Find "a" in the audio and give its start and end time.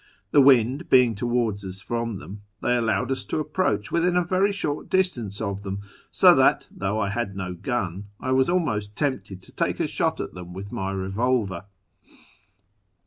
4.17-4.23, 9.79-9.85